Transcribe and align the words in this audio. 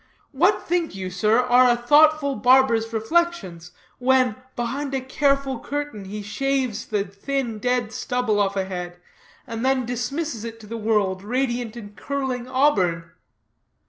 What 0.31 0.63
think 0.63 0.95
you, 0.95 1.11
sir, 1.11 1.39
are 1.41 1.69
a 1.69 1.75
thoughtful 1.77 2.33
barber's 2.33 2.91
reflections, 2.91 3.71
when, 3.99 4.35
behind 4.55 4.95
a 4.95 4.99
careful 5.01 5.59
curtain, 5.59 6.05
he 6.05 6.23
shaves 6.23 6.87
the 6.87 7.03
thin, 7.03 7.59
dead 7.59 7.91
stubble 7.93 8.39
off 8.39 8.57
a 8.57 8.65
head, 8.65 8.97
and 9.45 9.63
then 9.63 9.85
dismisses 9.85 10.43
it 10.43 10.59
to 10.61 10.65
the 10.65 10.75
world, 10.75 11.21
radiant 11.21 11.77
in 11.77 11.93
curling 11.93 12.47
auburn? 12.47 13.11